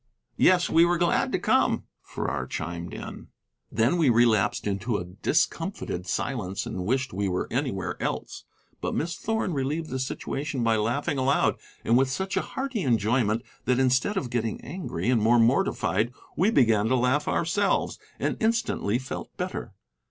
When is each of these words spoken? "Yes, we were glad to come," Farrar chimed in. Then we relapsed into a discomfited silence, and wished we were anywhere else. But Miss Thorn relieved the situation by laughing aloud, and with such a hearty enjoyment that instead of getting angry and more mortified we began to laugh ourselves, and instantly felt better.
"Yes, 0.37 0.67
we 0.67 0.83
were 0.83 0.97
glad 0.97 1.31
to 1.31 1.37
come," 1.37 1.83
Farrar 2.01 2.47
chimed 2.47 2.91
in. 2.91 3.27
Then 3.71 3.97
we 3.97 4.09
relapsed 4.09 4.65
into 4.65 4.97
a 4.97 5.05
discomfited 5.05 6.07
silence, 6.07 6.65
and 6.65 6.87
wished 6.87 7.13
we 7.13 7.27
were 7.29 7.47
anywhere 7.51 8.01
else. 8.01 8.43
But 8.81 8.95
Miss 8.95 9.15
Thorn 9.15 9.53
relieved 9.53 9.91
the 9.91 9.99
situation 9.99 10.63
by 10.63 10.75
laughing 10.77 11.19
aloud, 11.19 11.57
and 11.85 11.99
with 11.99 12.09
such 12.09 12.35
a 12.35 12.41
hearty 12.41 12.81
enjoyment 12.81 13.43
that 13.65 13.77
instead 13.77 14.17
of 14.17 14.31
getting 14.31 14.59
angry 14.61 15.07
and 15.07 15.21
more 15.21 15.37
mortified 15.37 16.11
we 16.35 16.49
began 16.49 16.87
to 16.87 16.95
laugh 16.95 17.27
ourselves, 17.27 17.99
and 18.19 18.37
instantly 18.39 18.97
felt 18.97 19.29
better. 19.37 19.75